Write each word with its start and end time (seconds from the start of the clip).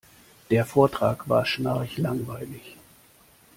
Der 0.49 0.65
Vortrag 0.65 1.29
war 1.29 1.45
schnarchlangweilig. 1.45 2.75